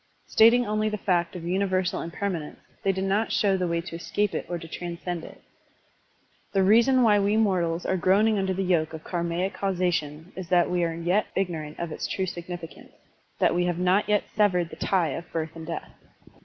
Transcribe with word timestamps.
Stating 0.25 0.65
only 0.65 0.89
the 0.89 0.97
fact 0.97 1.35
of 1.35 1.43
universal 1.45 2.01
impermanence, 2.01 2.59
they 2.81 2.91
did 2.91 3.03
not 3.03 3.31
show 3.31 3.55
the 3.55 3.67
way 3.67 3.81
to 3.81 3.95
escape 3.95 4.33
it 4.33 4.47
or 4.49 4.57
to 4.57 4.67
transcend 4.67 5.23
it. 5.23 5.43
The 6.53 6.63
reason 6.63 7.03
why 7.03 7.19
we 7.19 7.37
mortals 7.37 7.85
are 7.85 7.97
groaning 7.97 8.39
under 8.39 8.51
the 8.51 8.63
yoke 8.63 8.93
of 8.93 9.03
karmaic 9.03 9.53
causation 9.53 10.33
is 10.35 10.49
that 10.49 10.71
we 10.71 10.83
are 10.83 10.95
yet 10.95 11.27
ignorant 11.35 11.77
of 11.79 11.91
its 11.91 12.07
true 12.07 12.25
significance, 12.25 12.93
that 13.37 13.53
we 13.53 13.65
have 13.65 13.77
not 13.77 14.09
yet 14.09 14.23
severed 14.35 14.71
the 14.71 14.75
tie 14.75 15.09
of 15.09 15.31
birth 15.31 15.55
and 15.55 15.67
death. 15.67 15.91